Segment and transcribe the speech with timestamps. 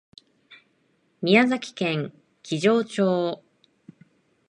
[1.21, 2.11] 宮崎県
[2.41, 3.43] 木城町